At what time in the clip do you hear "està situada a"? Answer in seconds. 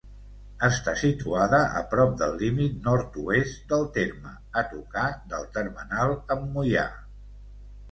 0.67-1.83